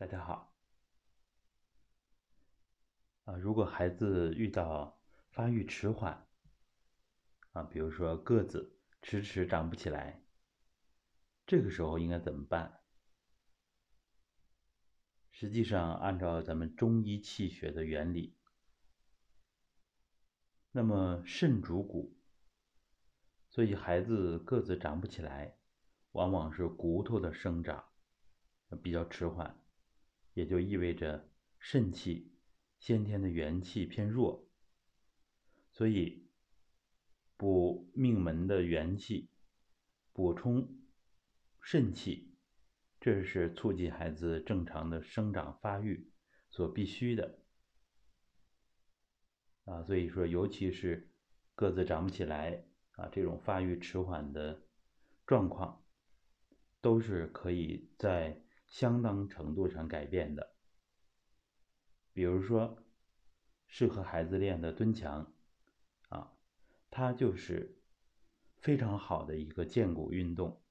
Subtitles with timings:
[0.00, 0.56] 大家好。
[3.24, 6.26] 啊，如果孩子遇到发育迟缓，
[7.52, 10.24] 啊，比如说个子迟迟长不起来，
[11.46, 12.80] 这个时候应该怎么办？
[15.32, 18.34] 实际上，按照咱们中医气血的原理，
[20.72, 22.16] 那么肾主骨，
[23.50, 25.58] 所以孩子个子长不起来，
[26.12, 27.84] 往往是骨头的生长
[28.82, 29.62] 比较迟缓。
[30.34, 32.32] 也就意味着肾气
[32.78, 34.48] 先天的元气偏弱，
[35.72, 36.28] 所以
[37.36, 39.28] 补命门的元气，
[40.12, 40.78] 补充
[41.60, 42.34] 肾气，
[43.00, 46.10] 这是促进孩子正常的生长发育
[46.48, 47.38] 所必须的。
[49.64, 51.10] 啊，所以说，尤其是
[51.54, 54.62] 个子长不起来啊，这种发育迟缓的
[55.26, 55.84] 状况，
[56.80, 58.40] 都是可以在。
[58.70, 60.54] 相当程度上改变的，
[62.12, 62.78] 比如说，
[63.66, 65.34] 适合孩子练的蹲墙，
[66.08, 66.32] 啊，
[66.88, 67.76] 它就是
[68.60, 70.62] 非常好的一个健骨运动。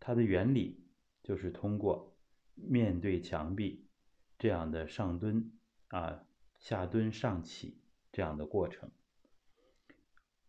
[0.00, 0.84] 它的原理
[1.22, 2.16] 就是通过
[2.54, 3.88] 面对墙壁
[4.36, 5.52] 这样的上蹲
[5.88, 6.26] 啊、
[6.58, 8.90] 下蹲、上起这样的过程，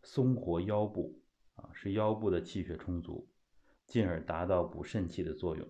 [0.01, 1.21] 松活腰部
[1.55, 3.27] 啊，使腰部的气血充足。
[3.91, 5.67] 进而达到补肾气的作用，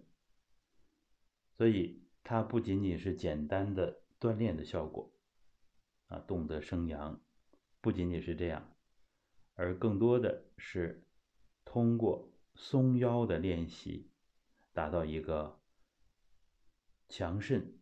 [1.58, 5.11] 所以它不仅仅是简单的锻炼的效果，
[6.05, 7.19] 啊，动得生阳，
[7.81, 8.75] 不仅仅是这样，
[9.55, 11.03] 而更多的是
[11.66, 14.11] 通过松腰的练习，
[14.72, 15.59] 达到一个
[17.09, 17.75] 强肾、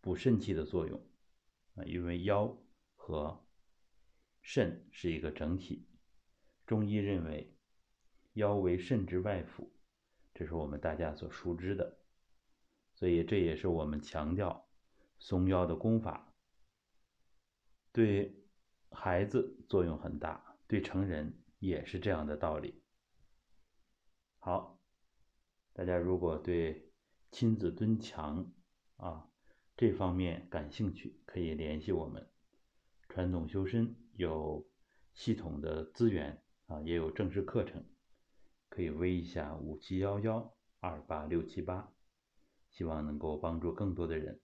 [0.00, 1.00] 补肾气的作用，
[1.76, 2.58] 啊，因为腰
[2.96, 3.46] 和
[4.42, 5.86] 肾是一个整体，
[6.66, 7.56] 中医认为
[8.32, 9.70] 腰为肾之外府。
[10.34, 11.96] 这是我们大家所熟知的，
[12.94, 14.68] 所以这也是我们强调
[15.18, 16.34] 松腰的功法，
[17.92, 18.44] 对
[18.90, 22.82] 孩子作用很大，对成人也是这样的道理。
[24.40, 24.80] 好，
[25.72, 26.92] 大家如果对
[27.30, 28.52] 亲子蹲墙
[28.96, 29.30] 啊
[29.76, 32.28] 这方面感兴趣，可以联系我们
[33.08, 34.68] 传统修身，有
[35.14, 37.84] 系统的资源啊，也有正式课程。
[38.74, 41.92] 可以微一下五七幺幺二八六七八，
[42.70, 44.40] 希望能够帮助更多的人。